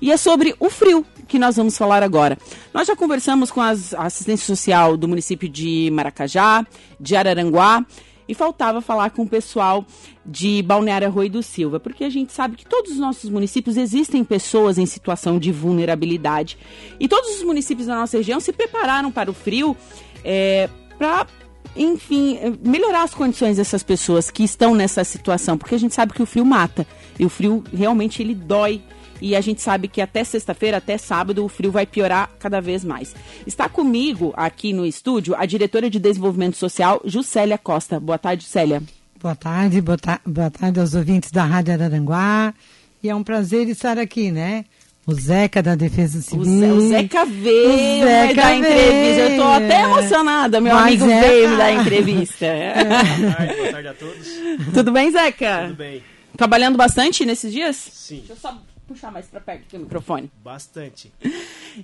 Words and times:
E 0.00 0.12
é 0.12 0.16
sobre 0.16 0.54
o 0.60 0.70
frio 0.70 1.04
que 1.26 1.40
nós 1.40 1.56
vamos 1.56 1.76
falar 1.76 2.04
agora. 2.04 2.38
Nós 2.72 2.86
já 2.86 2.94
conversamos 2.94 3.50
com 3.50 3.60
a 3.60 3.70
assistência 3.70 4.46
social 4.46 4.96
do 4.96 5.08
município 5.08 5.48
de 5.48 5.90
Maracajá, 5.92 6.64
de 7.00 7.16
Araranguá, 7.16 7.84
e 8.28 8.32
faltava 8.32 8.80
falar 8.80 9.10
com 9.10 9.22
o 9.22 9.28
pessoal 9.28 9.84
de 10.24 10.62
Balneário 10.62 11.08
Arroio 11.08 11.28
do 11.28 11.42
Silva, 11.42 11.80
porque 11.80 12.04
a 12.04 12.08
gente 12.08 12.32
sabe 12.32 12.54
que 12.54 12.64
todos 12.64 12.92
os 12.92 12.98
nossos 12.98 13.28
municípios 13.28 13.76
existem 13.76 14.22
pessoas 14.22 14.78
em 14.78 14.86
situação 14.86 15.36
de 15.36 15.50
vulnerabilidade. 15.50 16.56
E 17.00 17.08
todos 17.08 17.34
os 17.34 17.42
municípios 17.42 17.88
da 17.88 17.96
nossa 17.96 18.18
região 18.18 18.38
se 18.38 18.52
prepararam 18.52 19.10
para 19.10 19.28
o 19.28 19.34
frio 19.34 19.76
é, 20.22 20.70
para 20.96 21.26
enfim, 21.74 22.38
melhorar 22.64 23.02
as 23.02 23.14
condições 23.14 23.56
dessas 23.56 23.82
pessoas 23.82 24.30
que 24.30 24.44
estão 24.44 24.76
nessa 24.76 25.02
situação, 25.02 25.58
porque 25.58 25.74
a 25.74 25.78
gente 25.78 25.92
sabe 25.92 26.12
que 26.12 26.22
o 26.22 26.26
frio 26.26 26.44
mata. 26.44 26.86
E 27.18 27.26
o 27.26 27.28
frio 27.28 27.64
realmente 27.74 28.22
ele 28.22 28.36
dói 28.36 28.80
e 29.20 29.34
a 29.34 29.40
gente 29.40 29.60
sabe 29.60 29.88
que 29.88 30.00
até 30.00 30.24
sexta-feira, 30.24 30.76
até 30.76 30.96
sábado, 30.98 31.44
o 31.44 31.48
frio 31.48 31.70
vai 31.70 31.86
piorar 31.86 32.30
cada 32.38 32.60
vez 32.60 32.84
mais. 32.84 33.14
Está 33.46 33.68
comigo 33.68 34.32
aqui 34.36 34.72
no 34.72 34.86
estúdio 34.86 35.34
a 35.36 35.44
diretora 35.46 35.90
de 35.90 35.98
Desenvolvimento 35.98 36.56
Social, 36.56 37.00
Juscelia 37.04 37.58
Costa. 37.58 37.98
Boa 37.98 38.18
tarde, 38.18 38.44
Célia. 38.44 38.82
Boa 39.20 39.34
tarde, 39.34 39.80
boa, 39.80 39.98
ta 39.98 40.20
boa 40.24 40.50
tarde 40.50 40.78
aos 40.78 40.94
ouvintes 40.94 41.30
da 41.32 41.44
Rádio 41.44 41.74
Araranguá. 41.74 42.54
E 43.02 43.08
é 43.08 43.14
um 43.14 43.22
prazer 43.22 43.68
estar 43.68 43.98
aqui, 43.98 44.30
né? 44.30 44.64
O 45.06 45.14
Zeca 45.14 45.62
da 45.62 45.74
Defesa 45.74 46.20
Civil. 46.20 46.74
O, 46.74 46.88
Zeca 46.88 47.24
veio 47.24 48.04
o 48.04 48.06
Zeca 48.06 48.34
dar 48.34 48.48
veio. 48.50 48.58
entrevista. 48.58 49.20
Eu 49.22 49.28
estou 49.30 49.48
até 49.48 49.82
emocionada. 49.82 50.60
Meu 50.60 50.74
Mas 50.74 50.86
amigo 50.86 51.10
é... 51.10 51.20
veio 51.20 51.48
me 51.48 51.56
dar 51.56 51.72
entrevista. 51.72 52.46
boa 53.18 53.34
tarde, 53.34 53.56
boa 53.56 53.72
tarde 53.72 53.88
a 53.88 53.94
todos. 53.94 54.28
Tudo 54.74 54.92
bem, 54.92 55.10
Zeca? 55.10 55.62
Tudo 55.62 55.76
bem. 55.76 56.02
Trabalhando 56.36 56.76
bastante 56.76 57.24
nesses 57.24 57.52
dias? 57.52 57.76
Sim. 57.76 58.18
Deixa 58.18 58.34
eu 58.34 58.36
só 58.36 58.62
puxar 58.88 59.12
mais 59.12 59.26
para 59.26 59.40
perto 59.40 59.76
do 59.76 59.84
microfone. 59.84 60.30
Bastante. 60.42 61.12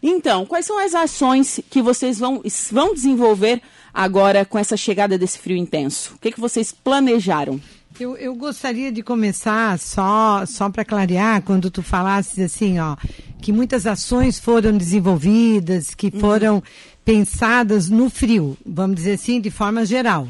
Então, 0.02 0.46
quais 0.46 0.64
são 0.64 0.78
as 0.78 0.94
ações 0.94 1.60
que 1.68 1.82
vocês 1.82 2.18
vão, 2.18 2.42
vão 2.72 2.94
desenvolver 2.94 3.60
agora 3.92 4.44
com 4.44 4.58
essa 4.58 4.76
chegada 4.76 5.18
desse 5.18 5.38
frio 5.38 5.56
intenso? 5.56 6.14
O 6.14 6.18
que, 6.18 6.32
que 6.32 6.40
vocês 6.40 6.72
planejaram? 6.72 7.60
Eu, 8.00 8.16
eu 8.16 8.34
gostaria 8.34 8.90
de 8.90 9.02
começar 9.02 9.78
só, 9.78 10.44
só 10.46 10.68
para 10.68 10.84
clarear, 10.84 11.42
quando 11.42 11.70
tu 11.70 11.80
falasses 11.80 12.40
assim, 12.40 12.80
ó, 12.80 12.96
que 13.40 13.52
muitas 13.52 13.86
ações 13.86 14.38
foram 14.38 14.76
desenvolvidas, 14.76 15.94
que 15.94 16.10
uhum. 16.12 16.20
foram 16.20 16.54
uhum. 16.56 16.62
pensadas 17.04 17.88
no 17.88 18.10
frio, 18.10 18.56
vamos 18.66 18.96
dizer 18.96 19.12
assim, 19.12 19.40
de 19.40 19.50
forma 19.50 19.86
geral. 19.86 20.26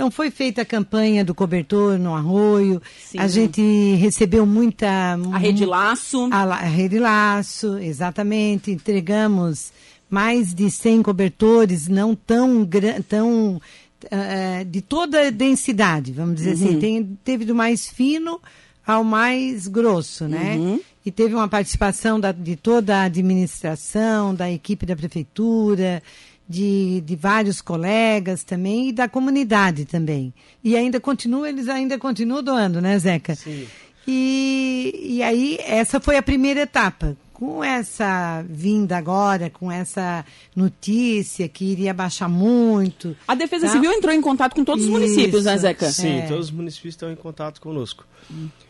Então 0.00 0.10
foi 0.10 0.30
feita 0.30 0.62
a 0.62 0.64
campanha 0.64 1.22
do 1.22 1.34
cobertor 1.34 1.98
no 1.98 2.14
arroio. 2.14 2.80
Sim. 3.04 3.18
A 3.18 3.28
gente 3.28 3.60
recebeu 3.96 4.46
muita. 4.46 4.88
A 5.30 5.36
rede 5.36 5.66
laço. 5.66 6.26
A, 6.32 6.44
a 6.44 6.56
rede 6.62 6.98
laço, 6.98 7.76
exatamente. 7.76 8.70
Entregamos 8.70 9.70
mais 10.08 10.54
de 10.54 10.70
100 10.70 11.02
cobertores, 11.02 11.86
não 11.86 12.14
tão, 12.14 12.66
tão 13.06 13.56
uh, 13.56 14.64
de 14.64 14.80
toda 14.80 15.28
a 15.28 15.30
densidade, 15.30 16.12
vamos 16.14 16.36
dizer 16.36 16.52
assim. 16.52 16.64
uhum. 16.64 16.70
assim. 16.70 16.80
Tem, 16.80 17.18
teve 17.22 17.44
do 17.44 17.54
mais 17.54 17.86
fino 17.86 18.40
ao 18.86 19.04
mais 19.04 19.68
grosso, 19.68 20.26
né? 20.26 20.56
Uhum. 20.56 20.80
E 21.04 21.10
teve 21.10 21.34
uma 21.34 21.46
participação 21.46 22.18
da, 22.18 22.32
de 22.32 22.56
toda 22.56 22.96
a 22.96 23.02
administração, 23.02 24.34
da 24.34 24.50
equipe 24.50 24.86
da 24.86 24.96
prefeitura, 24.96 26.02
de, 26.50 27.00
de 27.02 27.14
vários 27.14 27.62
colegas 27.62 28.42
também 28.42 28.88
e 28.88 28.92
da 28.92 29.08
comunidade 29.08 29.84
também. 29.84 30.34
E 30.64 30.76
ainda 30.76 30.98
continua, 30.98 31.48
eles 31.48 31.68
ainda 31.68 31.96
continuam 31.96 32.42
doando, 32.42 32.80
né, 32.80 32.98
Zeca? 32.98 33.36
Sim. 33.36 33.68
E, 34.04 34.92
e 35.00 35.22
aí, 35.22 35.58
essa 35.60 36.00
foi 36.00 36.16
a 36.16 36.22
primeira 36.22 36.62
etapa. 36.62 37.16
Com 37.40 37.64
essa 37.64 38.44
vinda 38.46 38.98
agora, 38.98 39.48
com 39.48 39.72
essa 39.72 40.26
notícia 40.54 41.48
que 41.48 41.64
iria 41.64 41.94
baixar 41.94 42.28
muito. 42.28 43.16
A 43.26 43.34
Defesa 43.34 43.66
tá? 43.66 43.72
Civil 43.72 43.90
entrou 43.90 44.14
em 44.14 44.20
contato 44.20 44.54
com 44.54 44.62
todos 44.62 44.84
Isso. 44.84 44.92
os 44.92 45.00
municípios, 45.00 45.44
né, 45.46 45.56
Zeca? 45.56 45.90
Sim, 45.90 46.18
é. 46.18 46.26
todos 46.26 46.46
os 46.46 46.50
municípios 46.50 46.92
estão 46.92 47.10
em 47.10 47.16
contato 47.16 47.58
conosco. 47.58 48.04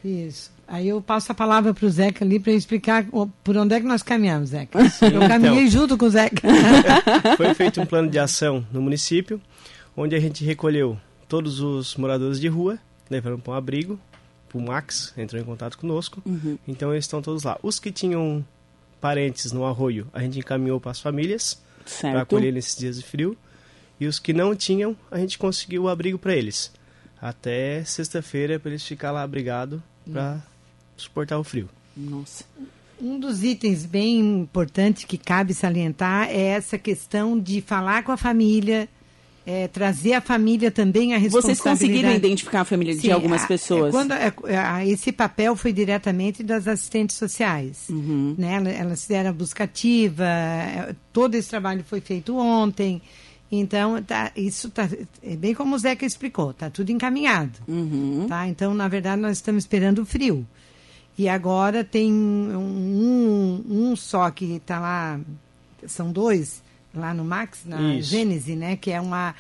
Isso. 0.05 0.53
Aí 0.69 0.89
eu 0.89 1.03
passo 1.03 1.33
a 1.33 1.35
palavra 1.35 1.75
para 1.75 1.85
o 1.85 1.91
Zeca 1.91 2.25
ali 2.25 2.39
para 2.39 2.53
explicar 2.53 3.05
por 3.43 3.57
onde 3.57 3.75
é 3.75 3.81
que 3.81 3.87
nós 3.87 4.05
caminhamos, 4.05 4.51
Zeca. 4.51 4.89
Sim, 4.89 5.07
eu 5.15 5.27
caminhei 5.27 5.65
então, 5.67 5.81
junto 5.81 5.99
com 5.99 6.07
o 6.07 6.11
Zeca. 6.11 6.47
Foi 7.37 7.53
feito 7.55 7.81
um 7.81 7.87
plano 7.87 8.09
de 8.09 8.21
ação 8.21 8.65
no 8.71 8.81
município, 8.81 9.41
onde 9.97 10.15
a 10.15 10.21
gente 10.21 10.45
recolheu 10.45 10.97
todos 11.29 11.59
os 11.59 11.97
moradores 11.97 12.39
de 12.39 12.47
rua, 12.47 12.79
levando 13.11 13.41
para 13.41 13.53
um 13.53 13.57
abrigo, 13.57 13.99
o 14.55 14.61
Max 14.61 15.13
entrou 15.17 15.41
em 15.41 15.45
contato 15.45 15.79
conosco, 15.79 16.23
uhum. 16.25 16.59
então 16.67 16.93
eles 16.93 17.05
estão 17.05 17.23
todos 17.23 17.43
lá. 17.43 17.59
Os 17.63 17.79
que 17.79 17.91
tinham 17.93 18.45
parentes 19.01 19.53
no 19.53 19.65
arroio, 19.65 20.07
a 20.13 20.21
gente 20.21 20.39
encaminhou 20.39 20.81
para 20.81 20.91
as 20.91 21.01
famílias, 21.01 21.61
para 22.01 22.23
acolher 22.23 22.53
nesses 22.53 22.77
dias 22.77 22.97
de 22.97 23.05
frio, 23.05 23.37
e 23.99 24.07
os 24.07 24.19
que 24.19 24.33
não 24.33 24.55
tinham, 24.55 24.97
a 25.11 25.19
gente 25.19 25.39
conseguiu 25.39 25.85
o 25.85 25.89
abrigo 25.89 26.19
para 26.19 26.35
eles. 26.35 26.73
Até 27.21 27.85
sexta-feira, 27.85 28.59
para 28.59 28.71
eles 28.71 28.85
ficar 28.85 29.11
lá 29.11 29.23
abrigado 29.23 29.83
para 30.11 30.43
suportar 30.97 31.39
o 31.39 31.45
frio. 31.45 31.69
Nossa. 31.97 32.45
Um 33.01 33.19
dos 33.19 33.43
itens 33.43 33.87
bem 33.87 34.21
importantes 34.21 35.05
que 35.05 35.17
cabe 35.17 35.55
salientar 35.55 36.29
é 36.29 36.49
essa 36.49 36.77
questão 36.77 37.39
de 37.39 37.63
falar 37.63 38.05
com 38.05 38.13
a 38.13 38.17
família, 38.17 38.89
é, 39.47 39.69
trazer 39.69 40.13
a 40.13 40.21
família 40.21 40.71
também 40.71 41.15
a 41.15 41.19
responsabilidade. 41.19 41.63
Vocês 41.63 41.79
conseguiram 41.81 42.15
identificar 42.15 42.61
a 42.61 42.65
família 42.65 42.95
Sim, 42.95 43.01
de 43.01 43.13
algumas 43.13 43.45
pessoas? 43.47 43.89
É, 43.89 43.91
quando, 43.91 44.13
é, 44.13 44.87
esse 44.87 45.13
papel 45.13 45.57
foi 45.57 45.73
diretamente 45.73 46.43
das 46.43 46.69
assistentes 46.69 47.17
sociais. 47.17 47.89
Uhum. 47.89 48.35
Né? 48.37 48.63
Elas 48.79 49.03
fizeram 49.03 49.31
a 49.31 49.33
buscativa, 49.33 50.25
é, 50.25 50.95
todo 51.13 51.35
esse 51.35 51.49
trabalho 51.49 51.83
foi 51.85 52.01
feito 52.01 52.37
ontem. 52.37 53.01
Então, 53.51 54.01
tá, 54.03 54.31
isso 54.37 54.71
tá, 54.71 54.89
é 55.23 55.35
bem 55.35 55.55
como 55.55 55.75
o 55.75 55.79
Zeca 55.79 56.07
explicou, 56.07 56.53
está 56.53 56.71
tudo 56.71 56.91
encaminhado. 56.91 57.59
Uhum. 57.67 58.27
Tá? 58.29 58.47
Então, 58.47 58.73
na 58.75 58.87
verdade, 58.87 59.21
nós 59.21 59.39
estamos 59.39 59.65
esperando 59.65 60.03
o 60.03 60.07
frio. 60.07 60.47
E 61.19 61.29
agora 61.29 61.83
tem 61.83 62.13
um, 62.13 63.65
um 63.69 63.97
só 63.97 64.31
que 64.31 64.55
está 64.55 64.79
lá, 64.79 65.21
são 65.87 66.13
dois, 66.13 66.63
lá 66.95 67.15
no 67.15 67.25
Max, 67.25 67.61
na 67.65 67.95
Isso. 67.95 68.11
Gênese, 68.11 68.57
né? 68.57 68.77
Que 68.77 68.91
é 68.91 69.01
uma. 69.01 69.35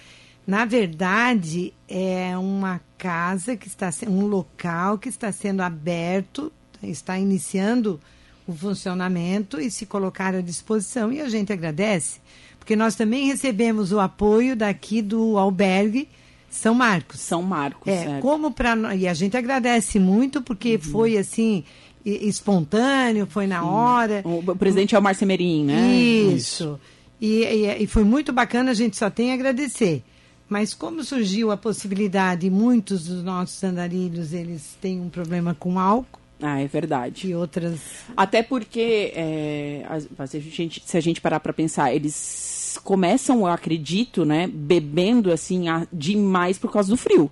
Na 0.46 0.64
verdade, 0.64 1.72
é 1.88 2.36
uma 2.36 2.80
casa 2.98 3.56
que 3.56 3.68
está 3.68 3.90
um 4.08 4.26
local 4.26 4.98
que 4.98 5.08
está 5.08 5.30
sendo 5.30 5.60
aberto, 5.60 6.52
está 6.82 7.18
iniciando 7.18 8.00
o 8.46 8.52
funcionamento 8.52 9.60
e 9.60 9.70
se 9.70 9.86
colocar 9.86 10.34
à 10.34 10.40
disposição. 10.40 11.12
E 11.12 11.20
a 11.20 11.28
gente 11.28 11.52
agradece, 11.52 12.20
porque 12.58 12.74
nós 12.74 12.96
também 12.96 13.26
recebemos 13.26 13.92
o 13.92 14.00
apoio 14.00 14.56
daqui 14.56 15.02
do 15.02 15.38
albergue 15.38 16.08
são 16.50 16.74
Marcos. 16.74 17.20
São 17.20 17.42
Marcos, 17.42 17.86
é. 17.86 18.04
Certo. 18.04 18.20
Como 18.20 18.50
para 18.50 18.96
e 18.96 19.06
a 19.06 19.14
gente 19.14 19.36
agradece 19.36 20.00
muito 20.00 20.42
porque 20.42 20.74
uhum. 20.74 20.80
foi 20.80 21.16
assim 21.16 21.62
espontâneo, 22.04 23.26
foi 23.26 23.46
na 23.46 23.60
Sim. 23.60 23.66
hora. 23.68 24.22
O 24.24 24.56
presidente 24.56 24.94
é 24.94 24.98
o 24.98 25.02
Márcio 25.02 25.26
Merim, 25.26 25.64
né? 25.64 25.94
Isso. 25.94 26.34
Isso. 26.34 26.80
E, 27.20 27.44
e, 27.44 27.82
e, 27.82 27.86
foi 27.86 28.02
muito 28.02 28.32
bacana, 28.32 28.70
a 28.70 28.74
gente 28.74 28.96
só 28.96 29.10
tem 29.10 29.30
a 29.30 29.34
agradecer. 29.34 30.02
Mas 30.48 30.74
como 30.74 31.04
surgiu 31.04 31.50
a 31.50 31.56
possibilidade, 31.56 32.48
muitos 32.50 33.04
dos 33.04 33.22
nossos 33.22 33.62
andarilhos, 33.62 34.32
eles 34.32 34.76
têm 34.80 35.00
um 35.00 35.08
problema 35.08 35.54
com 35.54 35.78
álcool. 35.78 36.18
Ah, 36.42 36.60
é 36.60 36.66
verdade. 36.66 37.28
E 37.28 37.34
outras... 37.34 37.78
Até 38.16 38.42
porque, 38.42 39.12
é, 39.14 39.84
se, 40.26 40.36
a 40.38 40.40
gente, 40.40 40.82
se 40.84 40.96
a 40.96 41.00
gente 41.00 41.20
parar 41.20 41.38
para 41.38 41.52
pensar, 41.52 41.94
eles 41.94 42.80
começam, 42.82 43.40
eu 43.40 43.46
acredito, 43.46 44.24
né, 44.24 44.48
bebendo 44.52 45.30
assim 45.30 45.68
a, 45.68 45.86
demais 45.92 46.58
por 46.58 46.72
causa 46.72 46.88
do 46.88 46.96
frio. 46.96 47.30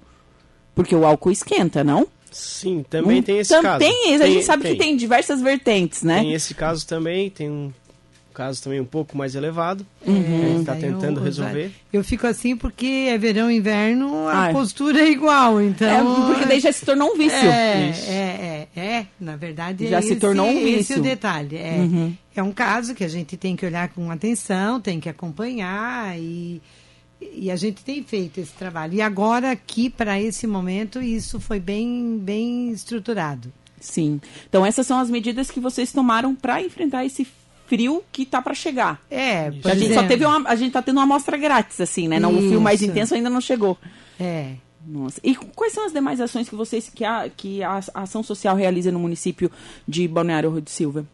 Porque 0.75 0.95
o 0.95 1.05
álcool 1.05 1.33
esquenta, 1.33 1.83
não? 1.83 2.07
Sim, 2.31 2.85
também 2.89 3.21
um, 3.21 3.23
tem 3.23 3.39
esse 3.39 3.61
caso. 3.61 3.79
Tem, 3.79 4.15
a 4.15 4.27
gente 4.27 4.45
sabe 4.45 4.63
tem. 4.63 4.73
que 4.73 4.79
tem 4.79 4.97
diversas 4.97 5.41
vertentes, 5.41 6.03
né? 6.03 6.21
Tem 6.21 6.35
esse 6.35 6.55
caso 6.55 6.87
também, 6.87 7.31
tem 7.31 7.51
um 7.51 7.73
caso 8.39 8.63
também 8.63 8.81
um 8.81 8.85
pouco 8.85 9.19
mais 9.19 9.35
elevado. 9.35 9.85
Uhum. 10.07 10.15
A 10.15 10.49
gente 10.49 10.61
está 10.61 10.77
tentando 10.77 11.19
eu, 11.19 11.25
resolver. 11.25 11.73
Eu 11.93 12.05
fico 12.05 12.25
assim 12.25 12.57
porque 12.57 12.87
é 13.11 13.19
verão 13.19 13.51
e 13.51 13.57
inverno, 13.57 14.29
a 14.29 14.45
Ai. 14.45 14.53
postura 14.53 15.01
é 15.01 15.11
igual, 15.11 15.61
então... 15.61 15.89
É, 15.89 16.27
porque 16.27 16.47
daí 16.47 16.61
já 16.61 16.71
se 16.71 16.87
tornou 16.87 17.13
um 17.13 17.19
vício. 17.19 17.37
É, 17.37 17.91
é, 18.07 18.69
é, 18.77 18.81
é, 18.81 19.07
na 19.19 19.35
verdade 19.35 19.89
já 19.89 19.99
é 19.99 20.01
se 20.01 20.13
esse, 20.13 20.21
tornou 20.21 20.47
um 20.47 20.55
vício. 20.55 20.79
esse 20.79 20.93
é 20.95 20.99
o 20.99 21.03
detalhe. 21.03 21.57
É, 21.57 21.77
uhum. 21.79 22.15
é 22.37 22.43
um 22.43 22.53
caso 22.53 22.95
que 22.95 23.03
a 23.03 23.09
gente 23.09 23.37
tem 23.37 23.57
que 23.57 23.67
olhar 23.67 23.89
com 23.89 24.09
atenção, 24.11 24.81
tem 24.81 25.01
que 25.01 25.09
acompanhar 25.09 26.17
e... 26.17 26.63
E 27.21 27.51
a 27.51 27.57
gente 27.57 27.83
tem 27.83 28.01
feito 28.05 28.39
esse 28.39 28.53
trabalho. 28.53 28.95
E 28.95 29.03
agora, 29.03 29.51
aqui, 29.51 29.91
para 29.91 30.21
esse 30.21 30.47
momento, 30.47 31.03
isso 31.03 31.41
foi 31.41 31.59
bem, 31.59 32.17
bem 32.17 32.71
estruturado. 32.71 33.53
Sim. 33.81 34.21
Então, 34.49 34.65
essas 34.65 34.87
são 34.87 35.01
as 35.01 35.11
medidas 35.11 35.51
que 35.51 35.59
vocês 35.59 35.91
tomaram 35.91 36.33
para 36.33 36.63
enfrentar 36.63 37.05
esse 37.05 37.27
frio 37.69 38.03
que 38.11 38.25
tá 38.25 38.41
para 38.41 38.55
chegar. 38.55 39.01
É, 39.11 39.53
a 39.65 39.75
gente 39.75 39.95
só 39.95 40.03
teve 40.03 40.25
uma, 40.25 40.49
a 40.49 40.57
gente 40.57 40.73
tá 40.73 40.83
tendo 40.83 40.97
uma 40.97 41.05
amostra 41.05 41.37
grátis 41.37 41.81
assim, 41.81 42.09
né? 42.09 42.19
Não, 42.19 42.35
o 42.35 42.39
frio 42.39 42.61
mais 42.61 42.83
intenso 42.83 43.15
ainda 43.15 43.31
não 43.31 43.41
chegou. 43.41 43.79
É. 44.19 44.55
Nossa. 44.87 45.21
E 45.23 45.35
quais 45.35 45.73
são 45.73 45.85
as 45.85 45.93
demais 45.93 46.21
ações 46.21 46.49
que 46.49 46.55
vocês 46.55 46.89
que 46.89 47.05
a, 47.05 47.29
que 47.29 47.63
a 47.63 47.81
ação 47.95 48.23
social 48.23 48.57
realiza 48.57 48.91
no 48.91 48.99
município 48.99 49.51
de 49.87 50.09
Balneário 50.09 50.51
Rio 50.51 50.63
de 50.63 50.71
Silva? 50.71 51.07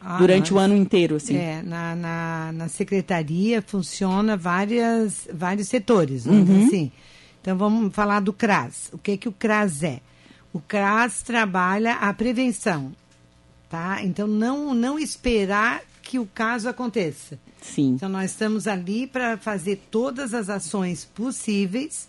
Ah, 0.00 0.18
durante 0.18 0.52
o 0.52 0.58
ano 0.58 0.76
inteiro, 0.76 1.16
assim. 1.16 1.36
É, 1.36 1.62
na, 1.62 1.96
na, 1.96 2.52
na, 2.52 2.68
secretaria 2.68 3.62
funciona 3.62 4.36
várias, 4.36 5.26
vários 5.32 5.68
setores, 5.68 6.26
vamos 6.26 6.48
uhum. 6.48 6.66
assim. 6.66 6.92
Então 7.40 7.56
vamos 7.56 7.94
falar 7.94 8.20
do 8.20 8.32
CRAS. 8.32 8.90
O 8.92 8.98
que, 8.98 9.16
que 9.16 9.28
o 9.28 9.32
CRAS 9.32 9.82
é? 9.82 10.00
O 10.52 10.60
CRAS 10.60 11.22
trabalha 11.22 11.94
a 11.94 12.12
prevenção, 12.12 12.92
tá? 13.76 14.02
Então 14.02 14.26
não, 14.26 14.72
não 14.72 14.98
esperar 14.98 15.82
que 16.02 16.18
o 16.18 16.24
caso 16.24 16.66
aconteça. 16.66 17.38
Sim. 17.60 17.90
Então 17.90 18.08
nós 18.08 18.30
estamos 18.30 18.66
ali 18.66 19.06
para 19.06 19.36
fazer 19.36 19.82
todas 19.90 20.32
as 20.32 20.48
ações 20.48 21.04
possíveis 21.04 22.08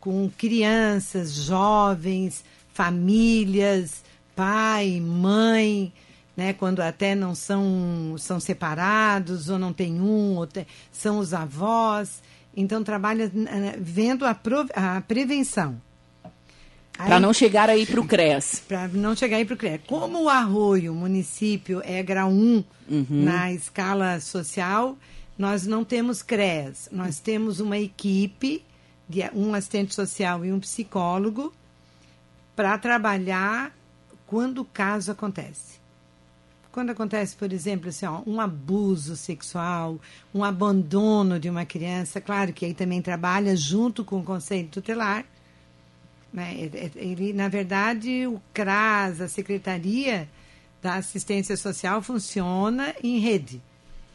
com 0.00 0.30
crianças, 0.38 1.34
jovens, 1.34 2.42
famílias, 2.72 4.02
pai, 4.34 5.00
mãe, 5.00 5.92
né, 6.34 6.54
quando 6.54 6.80
até 6.80 7.14
não 7.14 7.34
são, 7.34 8.16
são 8.18 8.40
separados, 8.40 9.50
ou 9.50 9.58
não 9.58 9.72
tem 9.72 10.00
um, 10.00 10.36
ou 10.36 10.46
tem, 10.46 10.66
são 10.90 11.18
os 11.18 11.34
avós. 11.34 12.22
Então, 12.56 12.82
trabalha 12.82 13.30
né, 13.34 13.76
vendo 13.78 14.24
a, 14.24 14.34
pro, 14.34 14.66
a 14.74 15.00
prevenção. 15.02 15.78
Para 16.96 17.18
não 17.18 17.32
chegar 17.32 17.68
aí 17.68 17.86
para 17.86 18.00
o 18.00 18.06
CREAS. 18.06 18.62
Para 18.68 18.88
não 18.88 19.16
chegar 19.16 19.38
aí 19.38 19.44
para 19.44 19.54
o 19.54 19.56
CREAS. 19.56 19.80
Como 19.86 20.24
o 20.24 20.28
Arroio, 20.28 20.94
município, 20.94 21.82
é 21.84 22.02
grau 22.02 22.30
1 22.30 22.64
uhum. 22.88 23.06
na 23.08 23.52
escala 23.52 24.20
social, 24.20 24.96
nós 25.36 25.66
não 25.66 25.84
temos 25.84 26.22
CREAS. 26.22 26.88
Nós 26.92 27.18
temos 27.18 27.60
uma 27.60 27.78
equipe, 27.78 28.62
de 29.08 29.22
um 29.34 29.54
assistente 29.54 29.94
social 29.94 30.44
e 30.44 30.52
um 30.52 30.60
psicólogo, 30.60 31.52
para 32.54 32.76
trabalhar 32.78 33.74
quando 34.26 34.58
o 34.60 34.64
caso 34.64 35.10
acontece. 35.10 35.80
Quando 36.70 36.88
acontece, 36.88 37.36
por 37.36 37.52
exemplo, 37.52 37.90
assim, 37.90 38.06
ó, 38.06 38.22
um 38.26 38.40
abuso 38.40 39.14
sexual, 39.14 40.00
um 40.34 40.42
abandono 40.42 41.38
de 41.38 41.50
uma 41.50 41.66
criança, 41.66 42.18
claro 42.18 42.50
que 42.52 42.64
aí 42.64 42.72
também 42.72 43.02
trabalha 43.02 43.54
junto 43.54 44.02
com 44.02 44.20
o 44.20 44.24
Conselho 44.24 44.68
Tutelar. 44.68 45.26
Né? 46.32 46.70
Ele, 46.96 47.32
na 47.32 47.48
verdade, 47.48 48.26
o 48.26 48.40
CRAS, 48.54 49.20
a 49.20 49.28
Secretaria 49.28 50.28
da 50.80 50.94
Assistência 50.94 51.56
Social, 51.56 52.00
funciona 52.02 52.94
em 53.02 53.18
rede, 53.18 53.60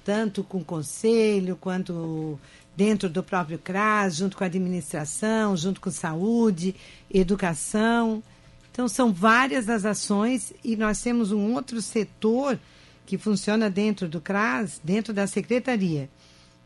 tanto 0.03 0.43
com 0.43 0.57
o 0.57 0.65
Conselho 0.65 1.55
quanto 1.55 2.39
dentro 2.75 3.09
do 3.09 3.23
próprio 3.23 3.57
CRAS, 3.57 4.15
junto 4.15 4.37
com 4.37 4.43
a 4.43 4.47
administração, 4.47 5.55
junto 5.55 5.79
com 5.79 5.89
saúde, 5.89 6.75
educação. 7.11 8.21
Então, 8.71 8.87
são 8.87 9.11
várias 9.11 9.69
as 9.69 9.85
ações 9.85 10.53
e 10.63 10.75
nós 10.75 11.01
temos 11.01 11.31
um 11.31 11.53
outro 11.53 11.81
setor 11.81 12.59
que 13.05 13.17
funciona 13.17 13.69
dentro 13.69 14.07
do 14.07 14.19
CRAS, 14.19 14.79
dentro 14.83 15.13
da 15.13 15.25
secretaria, 15.25 16.09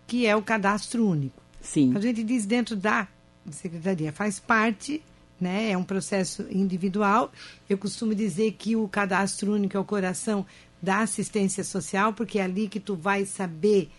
que 0.07 0.25
é 0.25 0.35
o 0.35 0.41
cadastro 0.41 1.07
único. 1.07 1.41
Sim. 1.61 1.95
A 1.95 1.99
gente 1.99 2.23
diz 2.23 2.45
dentro 2.45 2.75
da 2.75 3.07
secretaria, 3.51 4.11
faz 4.11 4.39
parte, 4.39 5.01
né? 5.41 5.71
É 5.71 5.77
um 5.77 5.83
processo 5.83 6.45
individual. 6.49 7.31
Eu 7.69 7.77
costumo 7.77 8.13
dizer 8.15 8.53
que 8.53 8.75
o 8.75 8.87
cadastro 8.87 9.53
único 9.53 9.75
é 9.75 9.79
o 9.79 9.83
coração 9.83 10.45
da 10.81 10.99
assistência 10.99 11.63
social, 11.63 12.13
porque 12.13 12.39
é 12.39 12.43
ali 12.43 12.67
que 12.67 12.79
tu 12.79 12.95
vai 12.95 13.25
saber, 13.25 13.89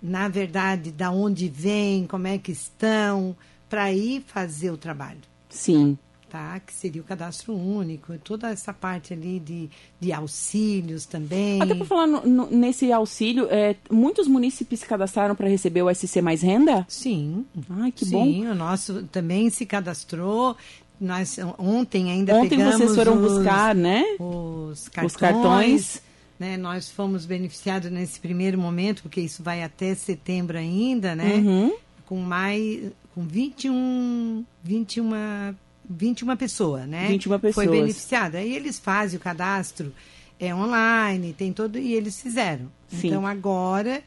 na 0.00 0.28
verdade, 0.28 0.90
da 0.90 1.10
onde 1.10 1.48
vem, 1.48 2.06
como 2.06 2.26
é 2.26 2.38
que 2.38 2.52
estão, 2.52 3.36
para 3.68 3.92
ir 3.92 4.22
fazer 4.26 4.70
o 4.70 4.76
trabalho. 4.76 5.20
Sim 5.48 5.98
tá? 6.36 6.60
que 6.60 6.72
seria 6.72 7.00
o 7.00 7.04
cadastro 7.04 7.54
único, 7.54 8.16
toda 8.18 8.50
essa 8.50 8.72
parte 8.72 9.14
ali 9.14 9.40
de, 9.40 9.70
de 9.98 10.12
auxílios 10.12 11.06
também. 11.06 11.62
Até 11.62 11.74
para 11.74 11.86
falar 11.86 12.06
no, 12.06 12.26
no, 12.26 12.50
nesse 12.50 12.92
auxílio, 12.92 13.48
é, 13.50 13.74
muitos 13.90 14.28
munícipes 14.28 14.80
se 14.80 14.86
cadastraram 14.86 15.34
para 15.34 15.48
receber 15.48 15.82
o 15.82 15.94
SC 15.94 16.20
Mais 16.20 16.42
Renda? 16.42 16.84
Sim. 16.88 17.46
Ai, 17.70 17.90
que 17.90 18.04
Sim, 18.04 18.10
bom. 18.10 18.24
Sim, 18.24 18.46
o 18.48 18.54
nosso 18.54 19.02
também 19.04 19.48
se 19.48 19.64
cadastrou. 19.64 20.56
Nós 21.00 21.38
ontem 21.58 22.10
ainda 22.10 22.34
ontem 22.34 22.62
vocês 22.62 22.94
foram 22.94 23.22
os, 23.22 23.32
buscar, 23.32 23.74
né? 23.74 24.02
Os 24.18 24.88
cartões. 24.88 25.12
Os 25.12 25.16
cartões. 25.16 26.06
Né, 26.38 26.58
nós 26.58 26.90
fomos 26.90 27.24
beneficiados 27.24 27.90
nesse 27.90 28.20
primeiro 28.20 28.58
momento, 28.58 29.00
porque 29.00 29.22
isso 29.22 29.42
vai 29.42 29.62
até 29.62 29.94
setembro 29.94 30.58
ainda, 30.58 31.14
né? 31.14 31.36
Uhum. 31.36 31.74
Com 32.04 32.20
mais 32.20 32.92
com 33.14 33.22
21, 33.22 34.44
21 34.62 35.56
21 35.88 36.36
pessoas, 36.36 36.86
né? 36.86 37.08
21 37.08 37.38
pessoas. 37.38 37.66
Foi 37.66 37.68
beneficiada. 37.68 38.38
Aí 38.38 38.54
eles 38.54 38.78
fazem 38.78 39.18
o 39.18 39.20
cadastro 39.20 39.92
é 40.38 40.54
online, 40.54 41.32
tem 41.32 41.52
todo 41.52 41.78
e 41.78 41.94
eles 41.94 42.20
fizeram. 42.20 42.70
Sim. 42.88 43.08
Então 43.08 43.26
agora 43.26 44.02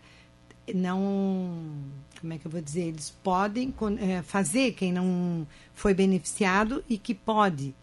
não, 0.74 1.58
como 2.20 2.34
é 2.34 2.38
que 2.38 2.46
eu 2.46 2.52
vou 2.52 2.62
dizer, 2.62 2.88
eles 2.88 3.14
podem 3.24 3.74
é, 4.00 4.22
fazer 4.22 4.74
quem 4.74 4.94
não 4.94 5.48
foi 5.74 5.94
beneficiado 5.94 6.84
e 6.88 6.98
que 6.98 7.14
pode 7.14 7.74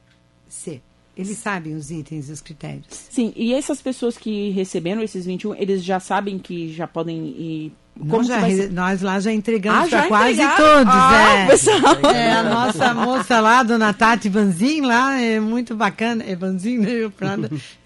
ser. 0.49 0.81
Eles 1.17 1.39
sabem 1.39 1.75
os 1.75 1.91
itens 1.91 2.29
e 2.29 2.33
os 2.33 2.43
critérios. 2.43 2.87
Sim, 2.91 3.33
e 3.35 3.55
essas 3.55 3.81
pessoas 3.81 4.19
que 4.19 4.51
receberam 4.51 5.03
esses 5.03 5.25
21, 5.25 5.55
eles 5.55 5.83
já 5.83 5.99
sabem 5.99 6.39
que 6.39 6.73
já 6.73 6.87
podem 6.87 7.29
ir 7.29 7.73
como 7.99 8.25
já, 8.25 8.41
nós 8.71 9.01
lá 9.01 9.19
já 9.21 9.33
entregamos 9.33 9.93
ah, 9.93 9.97
para 9.97 10.09
quase 10.09 10.37
todos, 10.57 10.95
ah, 10.95 11.35
é. 11.39 11.47
Pessoal. 11.49 12.13
é. 12.15 12.33
A 12.33 12.43
nossa 12.43 12.95
moça 12.95 13.41
lá, 13.41 13.63
dona 13.63 13.93
Tati 13.93 14.29
Vanzin, 14.29 14.83
lá 14.83 15.21
é 15.21 15.41
muito 15.41 15.75
bacana. 15.75 16.23
É 16.27 16.37
Vanzin, 16.37 16.79
né? 16.79 16.91
Eu, 16.91 17.13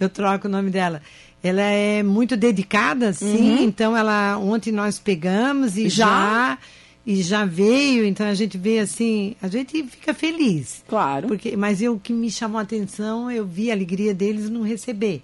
eu 0.01 0.09
troco 0.09 0.49
o 0.49 0.51
nome 0.51 0.71
dela. 0.71 1.01
Ela 1.43 1.63
é 1.63 2.03
muito 2.03 2.37
dedicada, 2.37 3.13
sim. 3.13 3.59
Uhum. 3.59 3.63
Então, 3.63 3.97
ela 3.97 4.37
ontem 4.39 4.73
nós 4.73 4.99
pegamos 4.99 5.77
e 5.77 5.89
já? 5.89 6.07
já 6.07 6.59
e 7.07 7.23
já 7.23 7.45
veio, 7.45 8.05
então 8.05 8.27
a 8.27 8.35
gente 8.35 8.59
vê 8.59 8.79
assim, 8.79 9.35
a 9.41 9.49
gente 9.49 9.83
fica 9.85 10.13
feliz. 10.13 10.85
Claro. 10.87 11.29
Porque, 11.29 11.57
mas 11.57 11.81
eu, 11.81 11.95
o 11.95 12.01
que 12.01 12.13
me 12.13 12.31
chamou 12.31 12.59
a 12.59 12.63
atenção, 12.63 13.31
eu 13.31 13.47
vi 13.47 13.71
a 13.71 13.75
alegria 13.75 14.15
deles 14.15 14.51
não 14.51 14.63
receber. 14.63 15.23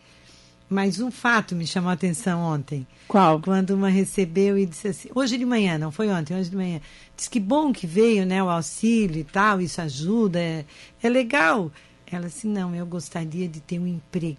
Mas 0.68 1.00
um 1.00 1.10
fato 1.10 1.54
me 1.54 1.66
chamou 1.66 1.90
a 1.90 1.92
atenção 1.92 2.40
ontem. 2.40 2.86
Qual? 3.06 3.40
Quando 3.40 3.70
uma 3.70 3.88
recebeu 3.88 4.58
e 4.58 4.66
disse 4.66 4.88
assim, 4.88 5.08
hoje 5.14 5.38
de 5.38 5.44
manhã, 5.44 5.78
não 5.78 5.92
foi 5.92 6.08
ontem, 6.08 6.36
hoje 6.36 6.50
de 6.50 6.56
manhã. 6.56 6.80
Diz 7.16 7.28
que 7.28 7.38
bom 7.38 7.72
que 7.72 7.86
veio, 7.86 8.26
né, 8.26 8.42
o 8.42 8.48
auxílio 8.48 9.20
e 9.20 9.24
tal, 9.24 9.60
isso 9.60 9.80
ajuda, 9.80 10.40
é, 10.40 10.64
é 11.02 11.08
legal. 11.08 11.70
Ela 12.10 12.26
disse, 12.26 12.46
não, 12.46 12.74
eu 12.74 12.84
gostaria 12.84 13.48
de 13.48 13.60
ter 13.60 13.78
um 13.78 13.86
emprego. 13.86 14.38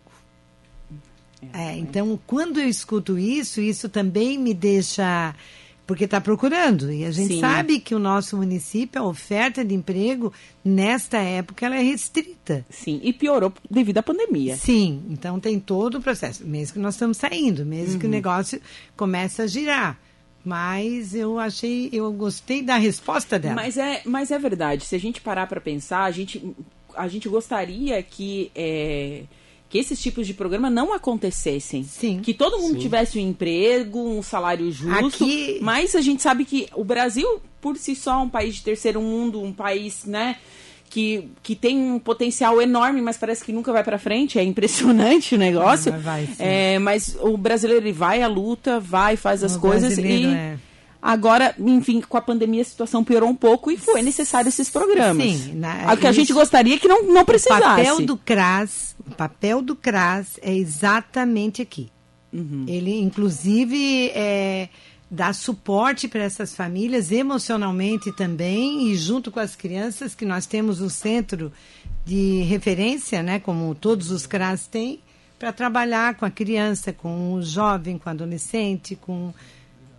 É, 1.54 1.70
é, 1.70 1.78
então, 1.78 2.20
quando 2.26 2.60
eu 2.60 2.68
escuto 2.68 3.18
isso, 3.18 3.62
isso 3.62 3.88
também 3.88 4.38
me 4.38 4.54
deixa 4.54 5.34
porque 5.88 6.04
está 6.04 6.20
procurando. 6.20 6.92
E 6.92 7.06
a 7.06 7.12
gente 7.12 7.36
Sim. 7.36 7.40
sabe 7.40 7.80
que 7.80 7.96
o 7.96 8.00
nosso 8.00 8.36
município, 8.36 9.02
a 9.02 9.06
oferta 9.06 9.64
de 9.64 9.74
emprego, 9.74 10.34
nesta 10.64 11.18
época, 11.18 11.66
ela 11.66 11.78
é 11.78 11.82
restrita. 11.82 12.66
Sim, 12.70 13.00
e 13.02 13.14
piorou 13.14 13.54
devido 13.72 13.98
à 13.98 14.04
pandemia. 14.04 14.58
Sim, 14.58 15.02
então 15.10 15.40
tem 15.40 15.58
todo 15.58 15.96
o 15.96 16.02
processo. 16.02 16.46
Mesmo 16.46 16.74
que 16.74 16.80
nós 16.80 16.96
estamos 16.96 17.16
saindo, 17.16 17.66
mesmo 17.66 17.94
uhum. 17.94 18.00
que 18.00 18.06
o 18.06 18.10
uhum. 18.10 18.16
negócio 18.16 18.62
comece 18.98 19.42
a 19.42 19.48
girar. 19.48 19.98
Mas 20.44 21.16
eu 21.16 21.40
achei, 21.40 21.90
eu 21.92 22.12
gostei 22.12 22.62
da 22.62 22.78
resposta 22.78 23.40
dela. 23.40 23.56
Mas 23.56 23.78
é, 23.78 24.02
mas 24.06 24.30
é 24.30 24.38
verdade. 24.38 24.86
Se 24.86 24.96
a 24.96 25.00
gente 25.00 25.22
parar 25.22 25.48
para 25.48 25.60
pensar, 25.60 26.04
a 26.04 26.12
gente, 26.12 26.56
a 26.96 27.08
gente 27.08 27.28
gostaria 27.28 28.02
que 28.04 28.52
é, 28.54 29.24
que 29.70 29.78
esses 29.78 30.00
tipos 30.02 30.26
de 30.26 30.34
programa 30.34 30.70
não 30.70 30.94
acontecessem. 30.94 31.84
Sim. 31.84 32.20
Que 32.20 32.34
todo 32.34 32.60
mundo 32.60 32.76
Sim. 32.76 32.80
tivesse 32.80 33.20
um 33.20 33.22
emprego, 33.22 34.00
um 34.00 34.22
salário 34.22 34.72
justo. 34.72 35.24
Aqui... 35.24 35.60
Mas 35.62 35.96
a 35.96 36.02
gente 36.02 36.22
sabe 36.22 36.46
que 36.46 36.68
o 36.74 36.84
Brasil, 36.84 37.42
por 37.60 37.78
si 37.78 37.96
só, 37.96 38.14
é 38.14 38.24
um 38.24 38.30
país 38.30 38.56
de 38.56 38.64
terceiro 38.64 39.02
mundo, 39.02 39.42
um 39.42 39.52
país, 39.52 40.06
né? 40.06 40.38
Que, 40.90 41.28
que 41.44 41.54
tem 41.54 41.78
um 41.78 42.00
potencial 42.00 42.62
enorme, 42.62 43.02
mas 43.02 43.18
parece 43.18 43.44
que 43.44 43.52
nunca 43.52 43.74
vai 43.74 43.84
para 43.84 44.00
frente. 44.00 44.40
É 44.40 44.44
impressionante 44.44 45.36
o 45.36 45.38
negócio. 45.38 45.94
Ah, 45.94 45.98
vai, 45.98 46.30
é, 46.40 46.80
mas 46.80 47.18
o 47.20 47.36
brasileiro 47.36 47.84
ele 47.86 47.92
vai 47.92 48.22
à 48.22 48.28
luta, 48.28 48.80
vai, 48.80 49.18
faz 49.18 49.44
as 49.44 49.58
o 49.58 49.60
coisas 49.60 49.98
e 49.98 50.26
é. 50.28 50.58
Agora, 51.08 51.56
enfim, 51.58 52.02
com 52.02 52.18
a 52.18 52.22
pandemia 52.22 52.62
a 52.62 52.66
situação 52.66 53.02
piorou 53.02 53.30
um 53.30 53.36
pouco 53.36 53.72
e 53.72 53.78
foi 53.78 54.02
necessário 54.02 54.50
esses 54.50 54.70
programas. 54.70 55.26
Sim. 55.26 55.54
Na, 55.54 55.94
o 55.94 55.96
que 55.96 56.06
a 56.06 56.12
gente 56.12 56.34
gostaria 56.34 56.76
é 56.76 56.78
que 56.78 56.86
não, 56.86 57.02
não 57.04 57.24
precisasse. 57.24 57.62
O 57.62 57.64
papel 57.64 58.02
do 58.02 58.18
CRAS, 58.18 58.94
o 59.00 59.16
papel 59.16 59.62
do 59.62 59.74
CRAS 59.74 60.38
é 60.42 60.54
exatamente 60.54 61.62
aqui. 61.62 61.90
Uhum. 62.34 62.66
Ele, 62.68 63.00
inclusive, 63.00 64.12
é, 64.14 64.68
dá 65.10 65.32
suporte 65.32 66.10
para 66.10 66.24
essas 66.24 66.54
famílias 66.54 67.10
emocionalmente 67.10 68.12
também 68.12 68.92
e 68.92 68.98
junto 68.98 69.32
com 69.32 69.40
as 69.40 69.56
crianças, 69.56 70.14
que 70.14 70.26
nós 70.26 70.46
temos 70.46 70.82
um 70.82 70.90
centro 70.90 71.54
de 72.04 72.42
referência, 72.42 73.24
né, 73.24 73.40
como 73.40 73.74
todos 73.74 74.12
os 74.12 74.26
CRAS 74.26 74.68
têm, 74.68 75.00
para 75.40 75.54
trabalhar 75.54 76.16
com 76.16 76.26
a 76.26 76.30
criança, 76.30 76.92
com 76.92 77.36
o 77.36 77.42
jovem, 77.42 77.98
com 77.98 78.10
o 78.10 78.12
adolescente, 78.12 78.94
com 78.98 79.34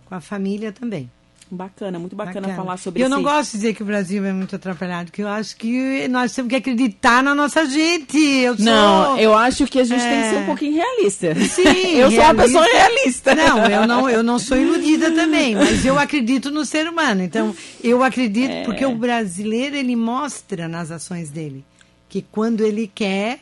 com 0.09 0.15
a 0.15 0.19
família 0.19 0.71
também. 0.71 1.09
Bacana, 1.51 1.97
muito 1.97 2.15
bacana, 2.15 2.41
bacana. 2.41 2.55
falar 2.55 2.77
sobre 2.77 2.99
isso. 2.99 3.09
Eu 3.09 3.09
esse... 3.11 3.15
não 3.15 3.23
gosto 3.23 3.51
de 3.51 3.57
dizer 3.57 3.73
que 3.73 3.81
o 3.81 3.85
Brasil 3.85 4.23
é 4.23 4.31
muito 4.31 4.55
atrapalhado, 4.55 5.11
que 5.11 5.23
eu 5.23 5.27
acho 5.27 5.55
que 5.55 6.07
nós 6.07 6.31
temos 6.31 6.49
que 6.49 6.55
acreditar 6.55 7.23
na 7.23 7.33
nossa 7.33 7.65
gente. 7.65 8.19
Eu 8.19 8.55
sou... 8.55 8.65
Não, 8.65 9.17
eu 9.17 9.33
acho 9.33 9.65
que 9.65 9.79
a 9.79 9.83
gente 9.83 10.03
é... 10.03 10.09
tem 10.09 10.21
que 10.21 10.29
ser 10.29 10.37
um 10.43 10.45
pouquinho 10.45 10.73
realista. 10.75 11.33
Sim, 11.45 11.63
eu 11.97 12.09
realista. 12.09 12.15
sou 12.15 12.23
uma 12.23 12.35
pessoa 12.35 12.65
realista. 12.65 13.35
Não, 13.35 13.65
eu 13.65 13.87
não, 13.87 14.09
eu 14.09 14.21
não 14.21 14.37
sou 14.37 14.57
iludida 14.57 15.09
também, 15.11 15.55
mas 15.55 15.83
eu 15.83 15.97
acredito 15.97 16.51
no 16.51 16.63
ser 16.65 16.87
humano. 16.87 17.23
Então, 17.23 17.55
eu 17.83 18.03
acredito 18.03 18.51
é... 18.51 18.63
porque 18.63 18.85
o 18.85 18.95
brasileiro 18.95 19.75
ele 19.75 19.95
mostra 19.95 20.67
nas 20.67 20.91
ações 20.91 21.31
dele 21.31 21.65
que 22.07 22.21
quando 22.21 22.63
ele 22.63 22.91
quer 22.93 23.39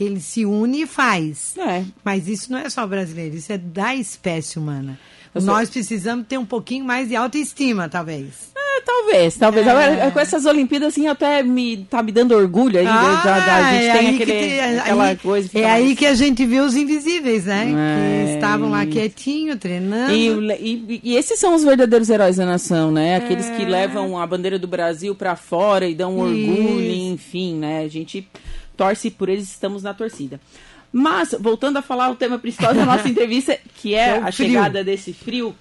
ele 0.00 0.20
se 0.20 0.44
une 0.44 0.82
e 0.82 0.86
faz. 0.86 1.56
É. 1.58 1.84
Mas 2.02 2.26
isso 2.26 2.50
não 2.50 2.58
é 2.58 2.68
só 2.70 2.86
brasileiro, 2.86 3.36
isso 3.36 3.52
é 3.52 3.58
da 3.58 3.94
espécie 3.94 4.58
humana. 4.58 4.98
Nós 5.42 5.68
precisamos 5.68 6.26
ter 6.26 6.38
um 6.38 6.44
pouquinho 6.44 6.84
mais 6.84 7.08
de 7.08 7.16
autoestima, 7.16 7.88
talvez. 7.88 8.52
É, 8.56 8.80
talvez, 8.80 9.36
talvez. 9.36 9.66
É. 9.66 9.70
Agora, 9.70 10.10
com 10.10 10.20
essas 10.20 10.44
Olimpíadas, 10.46 10.88
assim, 10.88 11.06
até 11.06 11.42
me 11.42 11.78
tá 11.88 12.02
me 12.02 12.12
dando 12.12 12.34
orgulho 12.34 12.78
aí. 12.78 12.86
Ah, 12.86 13.22
da, 13.24 13.38
da, 13.40 13.56
a 13.56 13.72
gente 13.72 13.84
é 13.84 13.98
tem 13.98 14.08
aquele, 14.14 14.32
tem, 14.32 14.60
aquela 14.60 15.04
aí, 15.04 15.16
coisa. 15.16 15.50
É 15.54 15.62
mais... 15.62 15.74
aí 15.74 15.96
que 15.96 16.06
a 16.06 16.14
gente 16.14 16.44
vê 16.46 16.60
os 16.60 16.76
invisíveis, 16.76 17.44
né? 17.44 17.72
É. 17.72 18.24
Que 18.26 18.34
estavam 18.34 18.70
lá 18.70 18.86
quietinho, 18.86 19.56
treinando. 19.56 20.12
E, 20.12 20.28
e, 20.28 21.00
e, 21.04 21.16
esses 21.16 21.38
são 21.38 21.54
os 21.54 21.62
verdadeiros 21.64 22.08
heróis 22.10 22.36
da 22.36 22.46
nação, 22.46 22.90
né? 22.90 23.16
Aqueles 23.16 23.48
que 23.50 23.62
é. 23.62 23.68
levam 23.68 24.18
a 24.18 24.26
bandeira 24.26 24.58
do 24.58 24.66
Brasil 24.66 25.14
para 25.14 25.36
fora 25.36 25.86
e 25.86 25.94
dão 25.94 26.16
um 26.16 26.20
orgulho, 26.20 26.90
enfim, 27.12 27.54
né? 27.56 27.82
A 27.84 27.88
gente 27.88 28.28
torce 28.76 29.10
por 29.10 29.28
eles, 29.28 29.44
estamos 29.50 29.82
na 29.82 29.94
torcida. 29.94 30.40
Mas, 30.92 31.34
voltando 31.38 31.76
a 31.78 31.82
falar 31.82 32.10
o 32.10 32.14
tema 32.14 32.38
principal 32.38 32.72
da 32.72 32.86
nossa 32.86 33.08
entrevista, 33.10 33.58
que 33.76 33.94
é, 33.94 33.98
é 34.10 34.16
a 34.18 34.30
frio. 34.32 34.48
chegada 34.48 34.84
desse 34.84 35.12
frio. 35.12 35.54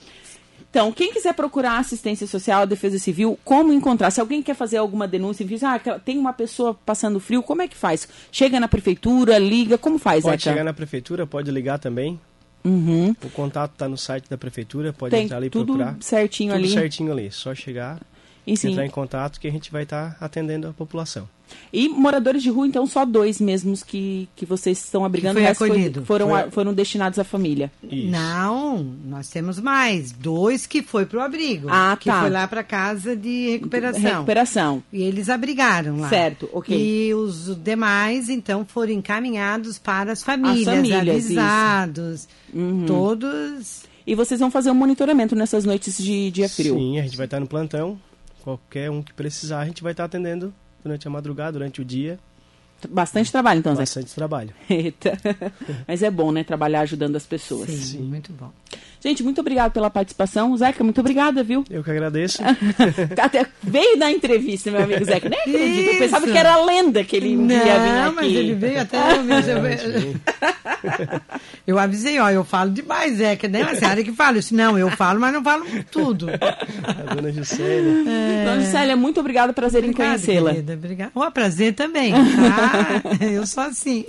Então, 0.69 0.91
quem 0.91 1.13
quiser 1.13 1.33
procurar 1.33 1.77
assistência 1.77 2.25
social, 2.25 2.65
defesa 2.65 2.97
civil, 2.97 3.37
como 3.43 3.71
encontrar? 3.71 4.09
Se 4.09 4.19
alguém 4.19 4.41
quer 4.41 4.55
fazer 4.55 4.77
alguma 4.77 5.07
denúncia, 5.07 5.45
diz, 5.45 5.63
ah, 5.63 5.79
tem 6.03 6.17
uma 6.17 6.33
pessoa 6.33 6.73
passando 6.73 7.19
frio, 7.19 7.43
como 7.43 7.61
é 7.61 7.67
que 7.67 7.77
faz? 7.77 8.07
Chega 8.31 8.59
na 8.59 8.67
prefeitura, 8.67 9.37
liga, 9.37 9.77
como 9.77 9.99
faz, 9.99 10.23
Pode 10.23 10.35
Eca? 10.35 10.49
chegar 10.51 10.63
na 10.63 10.73
prefeitura, 10.73 11.27
pode 11.27 11.51
ligar 11.51 11.77
também. 11.77 12.19
Uhum. 12.63 13.15
O 13.23 13.29
contato 13.29 13.73
está 13.73 13.87
no 13.87 13.97
site 13.97 14.29
da 14.29 14.37
prefeitura, 14.37 14.93
pode 14.93 15.11
tem 15.11 15.25
entrar 15.25 15.37
ali 15.37 15.47
e 15.47 15.49
tudo 15.49 15.73
procurar. 15.73 15.97
certinho 15.99 16.53
tudo 16.53 16.63
ali. 16.63 16.73
certinho 16.73 17.11
ali, 17.11 17.31
só 17.31 17.53
chegar, 17.53 17.99
e 18.45 18.53
entrar 18.53 18.85
em 18.85 18.89
contato 18.89 19.39
que 19.39 19.47
a 19.47 19.51
gente 19.51 19.71
vai 19.71 19.83
estar 19.83 20.15
tá 20.15 20.25
atendendo 20.25 20.67
a 20.67 20.73
população. 20.73 21.27
E 21.71 21.87
moradores 21.87 22.41
de 22.41 22.49
rua, 22.49 22.67
então, 22.67 22.85
só 22.87 23.05
dois 23.05 23.39
mesmos 23.39 23.83
que, 23.83 24.27
que 24.35 24.45
vocês 24.45 24.83
estão 24.83 25.05
abrigando. 25.05 25.39
Que 25.39 25.53
foi 25.53 25.69
acolhido. 25.69 26.05
Foi, 26.05 26.19
foram, 26.19 26.29
foi... 26.29 26.51
foram 26.51 26.73
destinados 26.73 27.19
à 27.19 27.23
família. 27.23 27.71
Isso. 27.83 28.11
Não, 28.11 28.83
nós 29.05 29.29
temos 29.29 29.59
mais. 29.59 30.11
Dois 30.11 30.65
que 30.65 30.81
foi 30.81 31.05
para 31.05 31.19
o 31.19 31.21
abrigo. 31.21 31.67
Ah, 31.69 31.97
que 31.99 32.09
tá. 32.09 32.21
foi 32.21 32.29
lá 32.29 32.47
para 32.47 32.63
casa 32.63 33.15
de 33.15 33.51
recuperação. 33.51 34.01
Recuperação. 34.01 34.83
E 34.91 35.03
eles 35.03 35.29
abrigaram 35.29 35.99
lá. 35.99 36.09
Certo, 36.09 36.49
ok. 36.53 36.75
E 36.75 37.13
os 37.13 37.55
demais, 37.57 38.29
então, 38.29 38.65
foram 38.65 38.93
encaminhados 38.93 39.77
para 39.77 40.11
as 40.11 40.23
famílias, 40.23 40.67
as 40.67 40.75
famílias 40.75 41.07
avisados. 41.07 42.27
Uhum. 42.53 42.85
Todos... 42.85 43.83
E 44.05 44.15
vocês 44.15 44.37
vão 44.37 44.51
fazer 44.51 44.69
um 44.69 44.75
monitoramento 44.75 45.33
nessas 45.33 45.63
noites 45.63 45.97
de 45.97 46.29
dia 46.29 46.49
frio? 46.49 46.75
Sim, 46.75 46.99
a 46.99 47.03
gente 47.03 47.15
vai 47.15 47.25
estar 47.25 47.39
no 47.39 47.47
plantão. 47.47 47.97
Qualquer 48.43 48.91
um 48.91 49.01
que 49.01 49.13
precisar, 49.13 49.61
a 49.61 49.65
gente 49.65 49.81
vai 49.81 49.93
estar 49.93 50.03
atendendo 50.03 50.53
durante 50.83 51.07
a 51.07 51.11
madrugada, 51.11 51.53
durante 51.53 51.81
o 51.81 51.85
dia. 51.85 52.19
Bastante 52.89 53.31
trabalho, 53.31 53.59
então, 53.59 53.73
Bastante 53.73 53.87
Zé? 53.87 54.01
Bastante 54.01 54.15
trabalho. 54.15 54.53
Eita. 54.69 55.17
Mas 55.87 56.03
é 56.03 56.11
bom, 56.11 56.31
né? 56.31 56.43
Trabalhar 56.43 56.81
ajudando 56.81 57.15
as 57.15 57.25
pessoas. 57.25 57.69
Sim, 57.69 57.77
Sim, 57.77 58.01
muito 58.01 58.33
bom. 58.33 58.51
Gente, 59.03 59.21
muito 59.21 59.41
obrigado 59.41 59.73
pela 59.73 59.89
participação. 59.89 60.55
Zeca, 60.55 60.81
muito 60.81 61.01
obrigada, 61.01 61.43
viu? 61.43 61.65
Eu 61.69 61.83
que 61.83 61.91
agradeço. 61.91 62.41
Até 63.21 63.45
veio 63.61 63.99
da 63.99 64.09
entrevista, 64.09 64.71
meu 64.71 64.81
amigo 64.81 65.03
Zeca. 65.03 65.27
Nem 65.27 65.41
acredito. 65.41 65.91
Eu 65.91 65.99
pensava 65.99 66.25
que 66.25 66.37
era 66.37 66.63
lenda 66.63 67.03
que 67.03 67.17
ele 67.17 67.35
Não, 67.35 67.53
ia 67.53 67.59
vir 67.59 67.69
aqui. 67.69 67.89
Não, 67.89 68.15
mas 68.15 68.31
ele 68.31 68.55
veio 68.55 68.79
até... 68.79 68.97
Eu, 71.67 71.77
avisei, 71.79 72.17
ó, 72.19 72.29
eu 72.29 72.45
falo 72.45 72.71
demais, 72.71 73.17
Zeca. 73.17 73.47
Nem 73.47 73.63
a 73.63 73.75
senhora 73.75 74.03
que 74.03 74.11
fala. 74.13 74.37
isso. 74.37 74.55
não, 74.55 74.77
eu 74.77 74.89
falo, 74.91 75.19
mas 75.19 75.33
não 75.33 75.43
falo 75.43 75.65
tudo. 75.91 76.27
A 76.29 77.15
dona 77.15 77.31
Juscelia. 77.31 78.09
É... 78.09 78.45
Dona 78.45 78.61
Juscelia, 78.61 78.95
muito 78.95 79.19
obrigada. 79.19 79.51
Prazer 79.51 79.83
obrigada, 79.83 80.15
em 80.15 80.21
conhecê-la. 80.21 80.51
Obrigada. 80.51 81.11
O 81.13 81.31
prazer 81.31 81.73
também, 81.73 82.13
tá? 82.13 83.01
Eu 83.25 83.45
sou 83.45 83.63
assim. 83.63 84.05